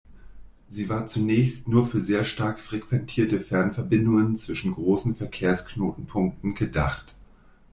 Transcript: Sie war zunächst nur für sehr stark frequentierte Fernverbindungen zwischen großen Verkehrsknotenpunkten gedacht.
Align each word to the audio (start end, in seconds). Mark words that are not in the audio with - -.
Sie 0.67 0.89
war 0.89 1.05
zunächst 1.05 1.67
nur 1.67 1.85
für 1.85 2.01
sehr 2.01 2.25
stark 2.25 2.59
frequentierte 2.59 3.39
Fernverbindungen 3.39 4.35
zwischen 4.35 4.71
großen 4.71 5.15
Verkehrsknotenpunkten 5.15 6.55
gedacht. 6.55 7.13